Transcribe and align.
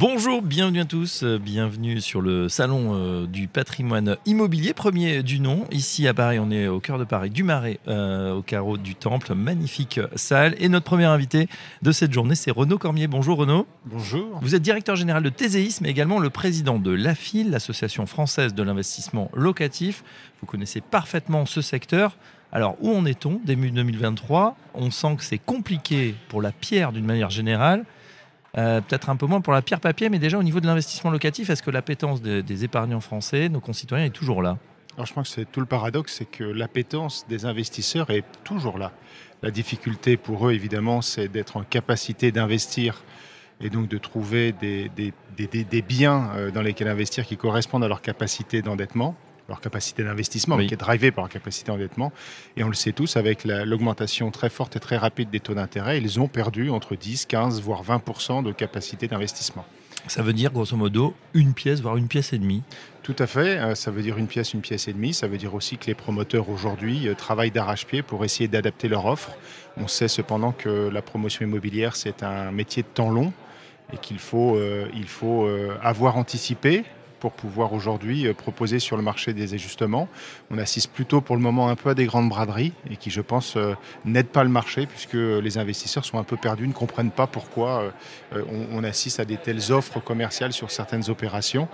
Bonjour, 0.00 0.42
bienvenue 0.42 0.78
à 0.78 0.84
tous, 0.84 1.24
euh, 1.24 1.40
bienvenue 1.40 2.00
sur 2.00 2.20
le 2.20 2.48
salon 2.48 2.90
euh, 2.92 3.26
du 3.26 3.48
patrimoine 3.48 4.16
immobilier, 4.26 4.72
premier 4.72 5.24
du 5.24 5.40
nom. 5.40 5.64
Ici 5.72 6.06
à 6.06 6.14
Paris, 6.14 6.38
on 6.38 6.52
est 6.52 6.68
au 6.68 6.78
cœur 6.78 7.00
de 7.00 7.04
Paris, 7.04 7.30
du 7.30 7.42
Marais, 7.42 7.80
euh, 7.88 8.34
au 8.34 8.42
carreau 8.42 8.78
du 8.78 8.94
Temple, 8.94 9.34
magnifique 9.34 9.98
salle. 10.14 10.54
Et 10.60 10.68
notre 10.68 10.84
premier 10.84 11.06
invité 11.06 11.48
de 11.82 11.90
cette 11.90 12.12
journée, 12.12 12.36
c'est 12.36 12.52
Renaud 12.52 12.78
Cormier. 12.78 13.08
Bonjour 13.08 13.38
Renaud. 13.38 13.66
Bonjour. 13.86 14.38
Vous 14.40 14.54
êtes 14.54 14.62
directeur 14.62 14.94
général 14.94 15.24
de 15.24 15.30
Théséisme 15.30 15.82
mais 15.82 15.90
également 15.90 16.20
le 16.20 16.30
président 16.30 16.78
de 16.78 16.92
l'AFIL, 16.92 17.50
l'Association 17.50 18.06
française 18.06 18.54
de 18.54 18.62
l'investissement 18.62 19.32
locatif. 19.34 20.04
Vous 20.40 20.46
connaissez 20.46 20.80
parfaitement 20.80 21.44
ce 21.44 21.60
secteur. 21.60 22.16
Alors 22.52 22.76
où 22.80 22.94
en 22.94 23.04
est-on 23.04 23.40
début 23.44 23.72
2023 23.72 24.56
On 24.74 24.92
sent 24.92 25.16
que 25.16 25.24
c'est 25.24 25.38
compliqué 25.38 26.14
pour 26.28 26.40
la 26.40 26.52
pierre 26.52 26.92
d'une 26.92 27.04
manière 27.04 27.30
générale. 27.30 27.84
Euh, 28.56 28.80
peut-être 28.80 29.10
un 29.10 29.16
peu 29.16 29.26
moins 29.26 29.40
pour 29.40 29.52
la 29.52 29.60
pierre 29.60 29.80
papier, 29.80 30.08
mais 30.08 30.18
déjà 30.18 30.38
au 30.38 30.42
niveau 30.42 30.60
de 30.60 30.66
l'investissement 30.66 31.10
locatif, 31.10 31.50
est-ce 31.50 31.62
que 31.62 31.70
l'appétence 31.70 32.22
des 32.22 32.64
épargnants 32.64 33.00
français, 33.00 33.48
nos 33.48 33.60
concitoyens, 33.60 34.06
est 34.06 34.10
toujours 34.10 34.42
là? 34.42 34.56
Alors 34.96 35.06
je 35.06 35.14
pense 35.14 35.28
que 35.28 35.34
c'est 35.36 35.50
tout 35.50 35.60
le 35.60 35.66
paradoxe, 35.66 36.16
c'est 36.18 36.24
que 36.24 36.42
l'appétence 36.42 37.24
des 37.28 37.44
investisseurs 37.44 38.10
est 38.10 38.24
toujours 38.42 38.78
là. 38.78 38.90
La 39.42 39.52
difficulté 39.52 40.16
pour 40.16 40.48
eux, 40.48 40.52
évidemment, 40.52 41.02
c'est 41.02 41.28
d'être 41.28 41.56
en 41.56 41.62
capacité 41.62 42.32
d'investir 42.32 43.04
et 43.60 43.70
donc 43.70 43.88
de 43.88 43.98
trouver 43.98 44.52
des, 44.52 45.82
biens 45.82 46.30
euh, 46.34 46.50
dans 46.50 46.62
lesquels 46.62 46.88
investir 46.88 47.26
qui 47.26 47.36
correspondent 47.36 47.84
à 47.84 47.88
leur 47.88 48.02
capacité 48.02 48.62
d'endettement 48.62 49.14
leur 49.48 49.60
capacité 49.60 50.04
d'investissement, 50.04 50.58
qui 50.58 50.74
est 50.74 50.78
drivée 50.78 51.10
par 51.10 51.24
leur 51.24 51.30
capacité 51.30 51.72
d'endettement. 51.72 52.12
Et 52.56 52.64
on 52.64 52.68
le 52.68 52.74
sait 52.74 52.92
tous, 52.92 53.16
avec 53.16 53.44
l'augmentation 53.44 54.30
très 54.30 54.50
forte 54.50 54.76
et 54.76 54.80
très 54.80 54.96
rapide 54.96 55.30
des 55.30 55.40
taux 55.40 55.54
d'intérêt, 55.54 55.98
ils 55.98 56.20
ont 56.20 56.28
perdu 56.28 56.70
entre 56.70 56.96
10, 56.96 57.26
15, 57.26 57.60
voire 57.62 57.82
20% 57.82 58.42
de 58.44 58.52
capacité 58.52 59.08
d'investissement. 59.08 59.64
Ça 60.06 60.22
veut 60.22 60.32
dire 60.32 60.52
grosso 60.52 60.76
modo 60.76 61.14
une 61.34 61.52
pièce, 61.52 61.80
voire 61.80 61.96
une 61.96 62.08
pièce 62.08 62.32
et 62.32 62.38
demie 62.38 62.62
Tout 63.02 63.16
à 63.18 63.26
fait, 63.26 63.58
euh, 63.58 63.74
ça 63.74 63.90
veut 63.90 64.00
dire 64.00 64.16
une 64.16 64.26
pièce, 64.26 64.54
une 64.54 64.60
pièce 64.60 64.88
et 64.88 64.92
demie. 64.92 65.12
Ça 65.12 65.26
veut 65.26 65.36
dire 65.36 65.54
aussi 65.54 65.76
que 65.76 65.86
les 65.86 65.94
promoteurs 65.94 66.48
aujourd'hui 66.48 67.08
euh, 67.08 67.14
travaillent 67.14 67.50
d'arrache-pied 67.50 68.02
pour 68.02 68.24
essayer 68.24 68.48
d'adapter 68.48 68.88
leur 68.88 69.04
offre. 69.04 69.32
On 69.76 69.88
sait 69.88 70.08
cependant 70.08 70.52
que 70.52 70.88
la 70.88 71.02
promotion 71.02 71.44
immobilière, 71.44 71.96
c'est 71.96 72.22
un 72.22 72.50
métier 72.52 72.82
de 72.82 72.88
temps 72.88 73.10
long 73.10 73.32
et 73.92 73.98
qu'il 73.98 74.18
faut, 74.18 74.56
euh, 74.56 74.88
il 74.94 75.08
faut 75.08 75.48
avoir 75.82 76.16
anticipé, 76.16 76.84
pour 77.18 77.32
pouvoir 77.32 77.72
aujourd'hui 77.72 78.26
euh, 78.26 78.34
proposer 78.34 78.78
sur 78.78 78.96
le 78.96 79.02
marché 79.02 79.32
des 79.32 79.54
ajustements. 79.54 80.08
On 80.50 80.58
assiste 80.58 80.92
plutôt 80.92 81.20
pour 81.20 81.36
le 81.36 81.42
moment 81.42 81.68
un 81.68 81.76
peu 81.76 81.90
à 81.90 81.94
des 81.94 82.06
grandes 82.06 82.28
braderies 82.28 82.72
et 82.90 82.96
qui, 82.96 83.10
je 83.10 83.20
pense, 83.20 83.56
euh, 83.56 83.74
n'aident 84.04 84.28
pas 84.28 84.44
le 84.44 84.50
marché 84.50 84.86
puisque 84.86 85.14
les 85.14 85.58
investisseurs 85.58 86.04
sont 86.04 86.18
un 86.18 86.24
peu 86.24 86.36
perdus, 86.36 86.66
ne 86.66 86.72
comprennent 86.72 87.10
pas 87.10 87.26
pourquoi 87.26 87.92
euh, 88.34 88.42
on, 88.72 88.84
assiste 88.84 89.20
à 89.20 89.24
des 89.24 89.36
telles 89.36 89.72
offres 89.72 90.00
commerciales 90.00 90.52
sur 90.52 90.70
certaines 90.70 91.10
opérations. 91.10 91.68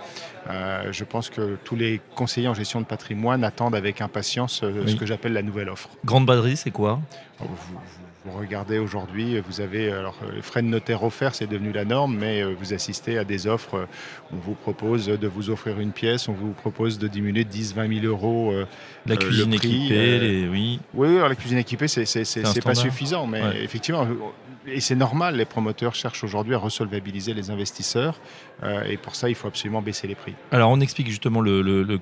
je 0.49 1.03
pense 1.03 1.29
que 1.29 1.57
tous 1.63 1.75
les 1.75 2.01
conseillers 2.15 2.47
en 2.47 2.53
gestion 2.53 2.81
de 2.81 2.85
patrimoine 2.85 3.43
attendent 3.43 3.75
avec 3.75 4.01
impatience 4.01 4.61
ce 4.61 4.95
que 4.95 5.05
j'appelle 5.05 5.33
la 5.33 5.43
nouvelle 5.43 5.69
offre. 5.69 5.89
Grande 6.03 6.25
braderie, 6.25 6.57
c'est 6.57 6.71
quoi? 6.71 6.99
Vous 7.39 7.47
regardez 8.31 8.79
aujourd'hui, 8.79 9.39
vous 9.39 9.61
avez 9.61 9.91
alors 9.91 10.15
les 10.33 10.41
frais 10.41 10.61
de 10.61 10.67
notaire 10.67 11.03
offerts, 11.03 11.35
c'est 11.35 11.47
devenu 11.47 11.71
la 11.71 11.85
norme, 11.85 12.17
mais 12.17 12.41
euh, 12.41 12.55
vous 12.59 12.73
assistez 12.73 13.17
à 13.17 13.23
des 13.23 13.47
offres. 13.47 13.75
Euh, 13.75 13.85
on 14.33 14.37
vous 14.37 14.53
propose 14.53 15.07
de 15.07 15.27
vous 15.27 15.49
offrir 15.49 15.79
une 15.79 15.91
pièce, 15.91 16.27
on 16.27 16.33
vous 16.33 16.51
propose 16.51 16.99
de 16.99 17.07
diminuer 17.07 17.43
de 17.43 17.51
10-20 17.51 18.01
000 18.01 18.05
euros. 18.05 18.51
Euh, 18.51 18.65
la 19.05 19.17
cuisine 19.17 19.53
équipée, 19.53 20.47
oui. 20.51 20.79
Oui, 20.93 21.15
alors 21.15 21.29
la 21.29 21.35
cuisine 21.35 21.57
équipée, 21.57 21.87
c'est 21.87 22.61
pas 22.63 22.75
suffisant, 22.75 23.27
mais 23.27 23.41
effectivement, 23.61 24.07
et 24.67 24.79
c'est 24.79 24.95
normal, 24.95 25.35
les 25.35 25.45
promoteurs 25.45 25.95
cherchent 25.95 26.23
aujourd'hui 26.23 26.55
à 26.55 26.57
resolvabiliser 26.57 27.33
les 27.33 27.49
investisseurs. 27.49 28.19
Euh, 28.63 28.83
et 28.83 28.97
pour 28.97 29.15
ça, 29.15 29.29
il 29.29 29.35
faut 29.35 29.47
absolument 29.47 29.81
baisser 29.81 30.07
les 30.07 30.15
prix. 30.15 30.33
Alors, 30.51 30.71
on 30.71 30.79
explique 30.79 31.09
justement 31.09 31.41
le, 31.41 31.61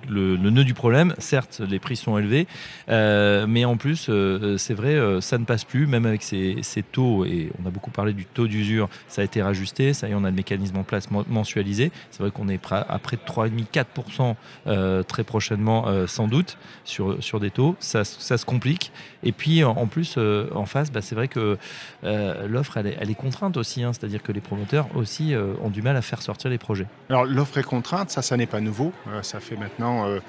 nœud 0.10 0.64
du 0.64 0.74
problème. 0.74 1.14
Certes, 1.18 1.62
les 1.68 1.80
prix 1.80 1.96
sont 1.96 2.18
élevés, 2.18 2.48
euh, 2.90 3.46
mais 3.48 3.66
en 3.66 3.78
plus, 3.78 4.08
euh, 4.10 4.58
c'est 4.58 4.74
vrai, 4.74 4.98
ça 5.22 5.38
ne 5.38 5.46
passe 5.46 5.64
plus, 5.64 5.88
même 5.88 6.06
avec 6.06 6.13
ces, 6.22 6.84
taux. 6.92 7.26
Et 7.26 7.52
on 7.62 7.68
a 7.68 7.72
beaucoup 7.72 7.92
parlé 7.92 8.14
du 8.14 8.26
taux 8.26 8.48
d'usure. 8.48 8.90
Ça 9.08 9.22
a 9.22 9.26
été 9.26 9.42
rajusté. 9.42 9.94
Ça 9.94 10.08
y 10.08 10.12
est, 10.12 10.16
on 10.16 10.24
a 10.24 10.30
le 10.30 10.36
mécanisme 10.36 10.78
en 10.78 10.84
place 10.84 11.10
mensualisé. 11.12 11.92
C'est 12.12 12.22
vrai 12.22 12.32
qu'on 12.32 12.50
est 12.50 12.60
à 12.72 13.00
près 13.00 13.18
de 13.18 13.22
3,5-4% 13.22 15.04
très 15.06 15.24
prochainement, 15.24 15.86
sans 16.08 16.28
doute, 16.28 16.58
sur, 16.84 17.22
sur 17.24 17.40
des 17.40 17.52
taux. 17.52 17.76
Ça, 17.80 18.04
se 18.04 18.46
complique. 18.46 18.92
Et 19.24 19.32
puis, 19.32 19.64
en 19.64 19.88
plus, 19.88 20.18
en 20.54 20.66
face, 20.66 20.92
bah, 20.92 21.02
c'est 21.02 21.16
vrai 21.16 21.28
que 21.28 21.58
l'offre, 22.04 22.78
elle, 22.78 23.10
est 23.10 23.16
contrainte 23.16 23.58
aussi. 23.58 23.84
Hein. 23.84 23.94
C'est-à-dire 23.94 24.22
que 24.22 24.32
les 24.32 24.42
promoteurs 24.42 24.88
aussi 24.96 25.34
euh, 25.34 25.54
ont 25.62 25.70
du 25.70 25.82
mal 25.82 25.96
à 25.96 26.02
faire 26.02 26.22
sortir 26.22 26.50
les 26.50 26.58
projets. 26.58 26.88
Alors 27.10 27.26
l'offre 27.26 27.58
est 27.58 27.64
contrainte, 27.64 28.10
ça, 28.10 28.22
ça 28.22 28.38
n'est 28.38 28.46
pas 28.48 28.60
nouveau. 28.60 28.92
Euh, 29.08 29.22
ça 29.22 29.40
fait 29.40 29.56
maintenant 29.56 30.08
euh, 30.08 30.20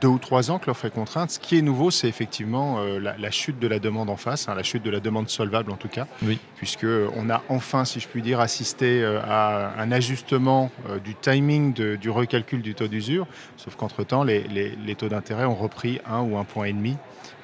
deux 0.00 0.08
ou 0.08 0.18
trois 0.18 0.50
ans 0.50 0.58
que 0.58 0.66
l'offre 0.66 0.84
est 0.86 0.90
contrainte. 0.90 1.30
Ce 1.30 1.38
qui 1.38 1.58
est 1.58 1.62
nouveau, 1.62 1.90
c'est 1.90 2.08
effectivement 2.08 2.80
la, 2.80 3.30
chute 3.30 3.58
de 3.58 3.66
la 3.66 3.78
demande 3.78 4.10
en 4.10 4.16
face, 4.16 4.48
hein, 4.48 4.54
la 4.54 4.62
chute 4.62 4.82
de 4.82 4.90
la 4.90 5.00
demande 5.00 5.28
solvable 5.30 5.70
en 5.70 5.76
tout 5.76 5.88
cas, 5.88 6.06
oui. 6.22 6.38
puisque 6.56 6.86
on 7.16 7.30
a 7.30 7.42
enfin, 7.48 7.84
si 7.84 8.00
je 8.00 8.08
puis 8.08 8.22
dire, 8.22 8.40
assisté 8.40 9.04
à 9.04 9.72
un 9.78 9.92
ajustement 9.92 10.70
du 11.04 11.14
timing 11.14 11.72
du 11.72 12.10
recalcul 12.10 12.62
du 12.62 12.74
taux 12.74 12.88
d'usure. 12.88 13.26
Sauf 13.56 13.76
qu'entre-temps, 13.76 14.24
les, 14.24 14.42
les 14.42 14.94
taux 14.94 15.08
d'intérêt 15.08 15.44
ont 15.44 15.54
repris 15.54 16.00
un 16.10 16.20
ou 16.20 16.36
un 16.36 16.44
point 16.44 16.66
et 16.66 16.72
demi. 16.72 16.96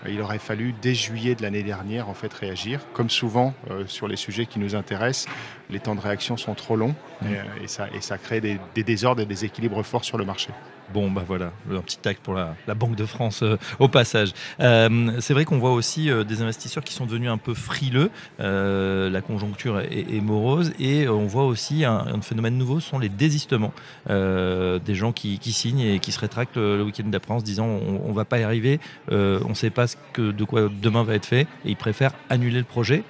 Il 0.08 0.20
aurait 0.20 0.38
fallu 0.38 0.74
dès 0.80 0.94
juillet 0.94 1.34
de 1.34 1.42
l'année 1.42 1.62
dernière 1.62 2.08
en 2.08 2.14
fait 2.14 2.32
réagir. 2.32 2.80
Comme 2.92 3.10
souvent 3.10 3.54
euh, 3.70 3.84
sur 3.86 4.08
les 4.08 4.16
sujets 4.16 4.46
qui 4.46 4.58
nous 4.58 4.74
intéressent, 4.74 5.32
les 5.70 5.80
temps 5.80 5.94
de 5.94 6.00
réaction 6.00 6.36
sont 6.36 6.54
trop 6.54 6.76
longs 6.76 6.94
mmh. 7.22 7.26
et, 7.26 7.64
et, 7.64 7.68
ça, 7.68 7.88
et, 7.94 8.00
ça, 8.00 8.18
crée 8.18 8.40
des, 8.40 8.58
des 8.74 8.84
désordres 8.84 9.22
et 9.22 9.26
des 9.26 9.44
équilibres 9.44 9.82
forts 9.82 10.04
sur 10.04 10.18
le 10.18 10.24
marché. 10.24 10.50
Bon, 10.92 11.10
bah 11.10 11.24
voilà, 11.26 11.50
un 11.70 11.80
petit 11.80 11.98
tac 11.98 12.18
pour 12.18 12.34
la, 12.34 12.54
Banque 12.74 12.94
de 12.94 13.06
France 13.06 13.42
euh, 13.42 13.56
au 13.78 13.88
passage. 13.88 14.32
Euh, 14.60 15.12
c'est 15.20 15.34
vrai 15.34 15.44
qu'on 15.44 15.58
voit 15.58 15.72
aussi 15.72 16.10
euh, 16.10 16.22
des 16.22 16.42
investisseurs 16.42 16.84
qui 16.84 16.92
sont 16.92 17.06
devenus 17.06 17.30
un 17.30 17.38
peu 17.38 17.54
frileux. 17.54 18.10
la 18.38 19.20
conjoncture 19.20 19.80
est, 19.80 20.20
morose 20.20 20.72
et 20.78 21.08
on 21.08 21.26
voit 21.26 21.44
aussi 21.44 21.84
un, 21.84 22.20
phénomène 22.22 22.56
nouveau, 22.56 22.80
ce 22.80 22.90
sont 22.90 22.98
les 22.98 23.08
désistements. 23.08 23.72
des 24.08 24.94
gens 24.94 25.12
qui, 25.12 25.38
signent 25.52 25.80
et 25.80 25.98
qui 25.98 26.12
se 26.12 26.20
rétractent 26.20 26.56
le 26.56 26.82
week-end 26.82 27.04
d'après 27.06 27.34
en 27.34 27.40
se 27.40 27.44
disant 27.44 27.66
on, 27.66 28.08
ne 28.08 28.14
va 28.14 28.24
pas 28.24 28.38
y 28.38 28.42
arriver, 28.42 28.80
on 29.10 29.48
ne 29.48 29.54
sait 29.54 29.70
pas 29.70 29.86
ce 29.86 29.95
de 30.16 30.44
quoi 30.44 30.70
demain 30.70 31.02
va 31.02 31.14
être 31.14 31.26
fait 31.26 31.42
et 31.64 31.70
ils 31.70 31.76
préfèrent 31.76 32.14
annuler 32.30 32.58
le 32.58 32.64
projet. 32.64 33.04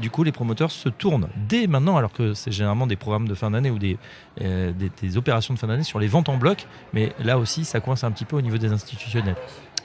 du 0.00 0.10
coup, 0.10 0.24
les 0.24 0.32
promoteurs 0.32 0.70
se 0.70 0.90
tournent 0.90 1.28
dès 1.48 1.66
maintenant, 1.66 1.96
alors 1.96 2.12
que 2.12 2.34
c'est 2.34 2.52
généralement 2.52 2.86
des 2.86 2.96
programmes 2.96 3.28
de 3.28 3.34
fin 3.34 3.50
d'année 3.50 3.70
ou 3.70 3.78
des, 3.78 3.96
des, 4.38 5.16
opérations 5.16 5.54
de 5.54 5.58
fin 5.58 5.68
d'année 5.68 5.84
sur 5.84 5.98
les 5.98 6.06
ventes 6.06 6.28
en 6.28 6.36
bloc. 6.36 6.66
Mais 6.92 7.12
là 7.18 7.38
aussi, 7.38 7.64
ça 7.64 7.80
coince 7.80 8.04
un 8.04 8.10
petit 8.10 8.26
peu 8.26 8.36
au 8.36 8.42
niveau 8.42 8.58
des 8.58 8.72
institutionnels. 8.72 9.36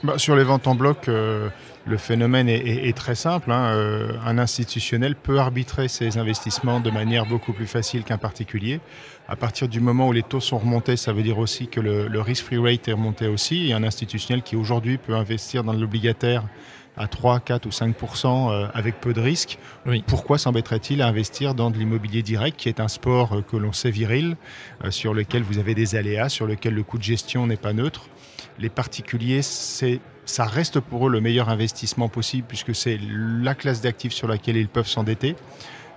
Bah, 0.02 0.16
sur 0.16 0.34
les 0.34 0.44
ventes 0.44 0.66
en 0.66 0.74
bloc, 0.74 1.08
euh, 1.08 1.50
le 1.86 1.98
phénomène 1.98 2.48
est, 2.48 2.96
très 2.96 3.14
simple. 3.14 3.52
Hein. 3.52 3.74
Euh, 3.74 4.12
un 4.24 4.38
institutionnel 4.38 5.14
peut 5.14 5.38
arbitrer 5.38 5.88
ses 5.88 6.16
investissements 6.16 6.80
de 6.80 6.90
manière 6.90 7.26
beaucoup 7.26 7.52
plus 7.52 7.66
facile 7.66 8.04
qu'un 8.04 8.16
particulier. 8.16 8.80
À 9.28 9.36
partir 9.36 9.68
du 9.68 9.78
moment 9.78 10.08
où 10.08 10.12
les 10.12 10.22
taux 10.22 10.40
sont 10.40 10.56
remontés, 10.56 10.96
ça 10.96 11.12
veut 11.12 11.22
dire 11.22 11.38
aussi 11.38 11.68
que 11.68 11.80
le, 11.80 12.08
le 12.08 12.20
risk-free 12.20 12.56
rate 12.56 12.88
est 12.88 12.92
remonté 12.92 13.26
aussi. 13.26 13.68
Et 13.68 13.72
un 13.74 13.82
institutionnel 13.82 14.42
qui 14.42 14.56
aujourd'hui 14.56 14.96
peut 14.96 15.14
investir 15.14 15.64
dans 15.64 15.74
l'obligataire 15.74 16.44
à 16.96 17.08
3, 17.08 17.40
4 17.40 17.66
ou 17.66 17.70
5% 17.70 18.50
euh, 18.52 18.66
avec 18.74 19.00
peu 19.00 19.12
de 19.12 19.20
risques, 19.20 19.58
pourquoi 20.06 20.38
s'embêterait-il 20.38 21.02
à 21.02 21.06
investir 21.06 21.54
dans 21.54 21.70
de 21.70 21.78
l'immobilier 21.78 22.22
direct, 22.22 22.58
qui 22.58 22.68
est 22.68 22.80
un 22.80 22.88
sport 22.88 23.32
euh, 23.32 23.42
que 23.42 23.56
l'on 23.56 23.72
sait 23.72 23.90
viril, 23.90 24.36
euh, 24.84 24.90
sur 24.90 25.14
lequel 25.14 25.42
vous 25.42 25.58
avez 25.58 25.74
des 25.74 25.96
aléas, 25.96 26.28
sur 26.28 26.46
lequel 26.46 26.74
le 26.74 26.82
coût 26.82 26.98
de 26.98 27.02
gestion 27.02 27.46
n'est 27.46 27.56
pas 27.56 27.72
neutre? 27.72 28.08
Les 28.58 28.68
particuliers, 28.68 29.42
ça 29.42 30.44
reste 30.44 30.80
pour 30.80 31.06
eux 31.06 31.10
le 31.10 31.20
meilleur 31.20 31.48
investissement 31.48 32.08
possible, 32.08 32.46
puisque 32.46 32.74
c'est 32.74 32.98
la 33.00 33.54
classe 33.54 33.80
d'actifs 33.80 34.12
sur 34.12 34.28
laquelle 34.28 34.56
ils 34.56 34.68
peuvent 34.68 34.88
s'endetter. 34.88 35.36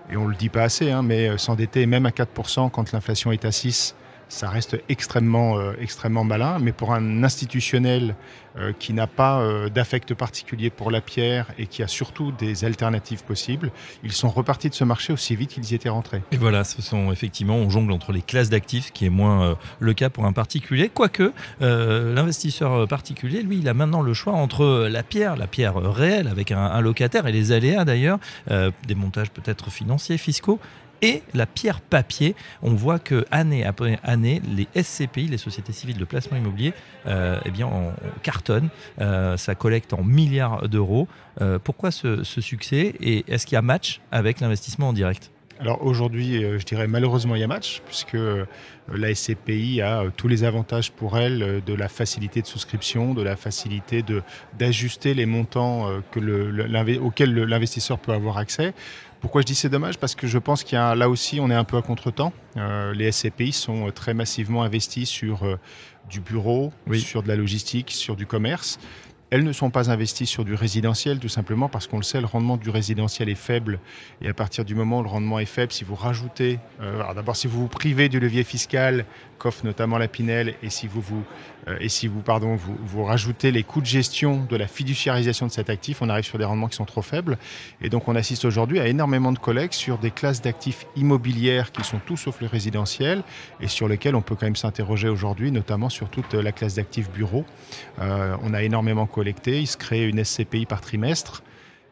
Et 0.09 0.17
on 0.17 0.25
ne 0.25 0.29
le 0.29 0.35
dit 0.35 0.50
pas 0.50 0.63
assez, 0.63 0.91
hein, 0.91 1.01
mais 1.01 1.38
s'endetter 1.38 1.85
même 1.85 2.06
à 2.06 2.09
4% 2.09 2.69
quand 2.69 2.91
l'inflation 2.91 3.31
est 3.31 3.45
à 3.45 3.50
6%, 3.50 3.94
ça 4.29 4.49
reste 4.49 4.77
extrêmement, 4.89 5.57
euh, 5.57 5.73
extrêmement 5.79 6.23
malin. 6.23 6.57
Mais 6.59 6.71
pour 6.71 6.93
un 6.93 7.23
institutionnel 7.23 8.15
euh, 8.57 8.71
qui 8.77 8.93
n'a 8.93 9.07
pas 9.07 9.41
euh, 9.41 9.69
d'affect 9.69 10.13
particulier 10.13 10.69
pour 10.69 10.91
la 10.91 11.01
pierre 11.01 11.47
et 11.57 11.67
qui 11.67 11.83
a 11.83 11.87
surtout 11.87 12.31
des 12.31 12.65
alternatives 12.65 13.23
possibles, 13.23 13.71
ils 14.03 14.11
sont 14.11 14.29
repartis 14.29 14.69
de 14.69 14.75
ce 14.75 14.83
marché 14.83 15.13
aussi 15.13 15.35
vite 15.35 15.51
qu'ils 15.51 15.71
y 15.71 15.75
étaient 15.75 15.89
rentrés. 15.89 16.21
Et 16.31 16.37
voilà, 16.37 16.63
ce 16.63 16.81
sont 16.81 17.11
effectivement, 17.11 17.55
on 17.55 17.69
jongle 17.69 17.91
entre 17.91 18.11
les 18.11 18.21
classes 18.21 18.49
d'actifs, 18.49 18.91
qui 18.91 19.05
est 19.05 19.09
moins 19.09 19.57
le 19.79 19.93
cas 19.93 20.09
pour 20.09 20.25
un 20.25 20.33
particulier. 20.33 20.89
Quoique, 20.89 21.31
l'investisseur 21.59 22.87
particulier, 22.87 23.41
lui, 23.41 23.59
il 23.59 23.67
a 23.67 23.73
maintenant 23.73 24.01
le 24.01 24.13
choix 24.13 24.33
entre 24.33 24.87
la 24.89 25.03
pierre, 25.03 25.35
la 25.35 25.47
pierre 25.47 25.75
réelle 25.75 26.27
avec 26.27 26.51
un 26.51 26.79
locataire 26.81 27.27
et 27.27 27.31
les 27.31 27.51
aléas 27.51 27.85
d'ailleurs, 27.85 28.19
des 28.49 28.95
montages 28.95 29.31
peut-être 29.31 29.69
financiers, 29.69 30.17
fiscaux, 30.17 30.59
et 31.03 31.21
la 31.33 31.45
pierre 31.45 31.81
papier. 31.81 32.35
On 32.63 32.73
voit 32.73 32.97
que 32.97 33.25
année 33.29 33.65
après 33.65 34.00
année, 34.03 34.41
les 34.55 34.67
SCPI, 34.81 35.27
les 35.27 35.38
sociétés 35.38 35.73
civiles 35.73 35.97
de 35.97 36.05
placement 36.05 36.38
immobilier, 36.38 36.73
euh, 37.05 37.39
eh 37.45 37.51
bien, 37.51 37.67
on, 37.67 37.94
cartonne. 38.23 38.69
Euh, 39.01 39.35
ça 39.35 39.53
collecte 39.53 39.94
en 39.94 40.01
milliards 40.01 40.69
d'euros. 40.69 41.07
Euh, 41.41 41.59
pourquoi 41.59 41.91
ce, 41.91 42.23
succès 42.23 42.95
et 43.01 43.25
est-ce 43.27 43.45
qu'il 43.45 43.55
y 43.55 43.57
a 43.57 43.61
match 43.61 44.00
avec 44.11 44.39
l'investissement 44.39 44.89
en 44.89 44.94
direct? 44.94 45.29
Alors 45.59 45.85
aujourd'hui, 45.85 46.41
je 46.41 46.65
dirais 46.65 46.88
malheureusement 46.88 47.35
il 47.35 47.41
y 47.41 47.44
a 47.44 47.47
match, 47.47 47.81
puisque 47.85 48.17
la 48.91 49.15
SCPI 49.15 49.81
a 49.81 50.05
tous 50.17 50.27
les 50.27 50.44
avantages 50.44 50.91
pour 50.91 51.17
elle 51.17 51.61
de 51.63 51.73
la 51.73 51.88
facilité 51.88 52.41
de 52.41 52.47
souscription, 52.47 53.13
de 53.13 53.21
la 53.21 53.35
facilité 53.35 54.03
d'ajuster 54.57 55.13
les 55.13 55.27
montants 55.27 55.89
auxquels 56.15 57.35
l'investisseur 57.35 58.00
peut 58.00 58.13
avoir 58.13 58.39
accès. 58.39 58.73
Pourquoi 59.23 59.39
je 59.39 59.45
dis 59.45 59.55
c'est 59.55 59.69
dommage? 59.69 59.97
Parce 59.97 60.15
que 60.15 60.27
je 60.27 60.37
pense 60.37 60.65
qu'il 60.65 60.75
y 60.75 60.81
a 60.81 60.95
là 60.95 61.07
aussi, 61.07 61.39
on 61.39 61.49
est 61.49 61.55
un 61.55 61.63
peu 61.63 61.77
à 61.77 61.81
contre-temps. 61.81 62.33
Euh, 62.57 62.93
les 62.93 63.09
SCPI 63.09 63.53
sont 63.53 63.89
très 63.95 64.13
massivement 64.13 64.63
investis 64.63 65.07
sur 65.07 65.43
euh, 65.43 65.55
du 66.09 66.19
bureau, 66.19 66.73
sur 66.91 67.23
de 67.23 67.29
la 67.29 67.37
logistique, 67.37 67.91
sur 67.91 68.17
du 68.17 68.25
commerce. 68.25 68.79
Elles 69.33 69.44
ne 69.44 69.51
sont 69.51 69.71
pas 69.71 69.89
investies 69.89 70.27
sur 70.27 70.45
du 70.45 70.53
résidentiel, 70.53 71.18
tout 71.18 71.27
simplement 71.27 71.68
parce 71.68 71.88
qu'on 71.88 71.97
le 71.97 72.03
sait, 72.03 72.21
le 72.21 72.27
rendement 72.27 72.56
du 72.56 72.69
résidentiel 72.69 73.30
est 73.30 73.33
faible. 73.33 73.80
Et 74.21 74.30
à 74.30 74.33
partir 74.35 74.63
du 74.63 74.75
moment 74.75 75.00
où 75.00 75.01
le 75.01 75.09
rendement 75.09 75.39
est 75.39 75.45
faible, 75.45 75.71
si 75.71 75.83
vous 75.83 75.95
rajoutez, 75.95 76.59
euh, 76.81 77.01
d'abord 77.15 77.35
si 77.35 77.47
vous 77.47 77.62
vous 77.62 77.68
privez 77.68 78.09
du 78.09 78.19
levier 78.19 78.44
fiscal, 78.44 79.06
qu'offre 79.39 79.65
notamment 79.65 79.97
la 79.97 80.07
Pinel, 80.07 80.53
et 80.62 80.69
si 80.69 80.85
vous, 80.85 81.01
vous, 81.01 81.24
euh, 81.68 81.77
et 81.81 81.89
si 81.89 82.07
vous, 82.07 82.21
pardon, 82.21 82.56
vous, 82.56 82.77
vous 82.85 83.03
rajoutez 83.03 83.51
les 83.51 83.63
coûts 83.63 83.81
de 83.81 83.88
gestion 83.88 84.45
de 84.47 84.56
la 84.56 84.68
fiduciarisation 84.68 85.47
de 85.47 85.51
cet 85.51 85.71
actif, 85.71 86.03
on 86.03 86.09
arrive 86.09 86.25
sur 86.25 86.38
des 86.38 86.45
rendements 86.45 86.68
qui 86.68 86.75
sont 86.75 86.86
trop 86.86 87.01
faibles. 87.01 87.39
Et 87.81 87.89
donc 87.89 88.07
on 88.07 88.15
assiste 88.15 88.45
aujourd'hui 88.45 88.79
à 88.79 88.88
énormément 88.88 89.31
de 89.31 89.39
collègues 89.39 89.74
sur 89.74 89.97
des 89.97 90.12
classes 90.12 90.44
d'actifs 90.44 90.86
immobilières 90.95 91.71
qui 91.71 91.83
sont 91.83 92.00
tout 92.06 92.18
sauf 92.18 92.39
le 92.39 92.45
résidentiel, 92.45 93.24
et 93.59 93.68
sur 93.68 93.88
lesquels 93.88 94.15
on 94.15 94.21
peut 94.21 94.36
quand 94.36 94.45
même 94.45 94.56
s'interroger 94.56 95.09
aujourd'hui, 95.09 95.51
notamment 95.51 95.89
sur 95.89 96.09
toute 96.09 96.36
la 96.36 96.51
classe 96.51 96.75
d'actifs 96.75 97.09
bureaux. 97.09 97.45
Euh, 98.00 98.38
on 98.44 98.53
a 98.53 98.62
énormément 98.62 99.07
il 99.45 99.67
se 99.67 99.77
crée 99.77 100.07
une 100.07 100.23
SCPI 100.23 100.65
par 100.65 100.81
trimestre. 100.81 101.43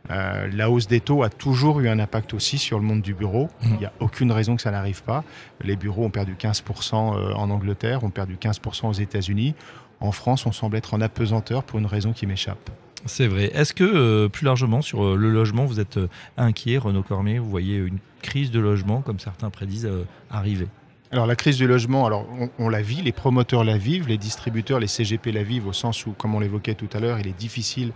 Euh, 0.09 0.49
la 0.51 0.69
hausse 0.69 0.87
des 0.87 0.99
taux 0.99 1.23
a 1.23 1.29
toujours 1.29 1.79
eu 1.79 1.87
un 1.87 1.99
impact 1.99 2.33
aussi 2.33 2.57
sur 2.57 2.79
le 2.79 2.85
monde 2.85 3.01
du 3.01 3.13
bureau. 3.13 3.49
Mmh. 3.61 3.67
Il 3.73 3.77
n'y 3.77 3.85
a 3.85 3.93
aucune 3.99 4.31
raison 4.31 4.55
que 4.55 4.61
ça 4.61 4.71
n'arrive 4.71 5.03
pas. 5.03 5.23
Les 5.63 5.75
bureaux 5.75 6.05
ont 6.05 6.09
perdu 6.09 6.35
15% 6.35 6.95
euh, 6.95 7.33
en 7.33 7.49
Angleterre, 7.49 8.03
ont 8.03 8.09
perdu 8.09 8.35
15% 8.35 8.87
aux 8.87 8.93
États-Unis. 8.93 9.53
En 9.99 10.11
France, 10.11 10.45
on 10.45 10.51
semble 10.51 10.77
être 10.77 10.93
en 10.93 11.01
apesanteur 11.01 11.63
pour 11.63 11.77
une 11.79 11.85
raison 11.85 12.13
qui 12.13 12.25
m'échappe. 12.25 12.71
C'est 13.05 13.27
vrai. 13.27 13.51
Est-ce 13.53 13.73
que 13.73 13.83
euh, 13.83 14.29
plus 14.29 14.45
largement 14.45 14.81
sur 14.81 15.15
le 15.15 15.29
logement, 15.29 15.65
vous 15.65 15.79
êtes 15.79 15.99
inquiet, 16.37 16.77
Renaud 16.77 17.03
Cormier? 17.03 17.39
Vous 17.39 17.49
voyez 17.49 17.77
une 17.77 17.99
crise 18.21 18.51
de 18.51 18.59
logement, 18.59 19.01
comme 19.01 19.19
certains 19.19 19.49
prédisent, 19.49 19.89
arriver? 20.29 20.67
Alors 21.11 21.25
la 21.25 21.35
crise 21.35 21.57
du 21.57 21.67
logement, 21.67 22.05
alors 22.05 22.25
on, 22.57 22.69
la 22.69 22.81
vit, 22.81 23.01
les 23.01 23.11
promoteurs 23.11 23.65
la 23.65 23.77
vivent, 23.77 24.07
les 24.07 24.17
distributeurs, 24.17 24.79
les 24.79 24.87
CGP 24.87 25.33
la 25.33 25.43
vivent 25.43 25.67
au 25.67 25.73
sens 25.73 26.05
où, 26.05 26.11
comme 26.11 26.35
on 26.35 26.39
l'évoquait 26.39 26.73
tout 26.73 26.87
à 26.93 26.99
l'heure, 26.99 27.19
il 27.19 27.27
est 27.27 27.37
difficile 27.37 27.91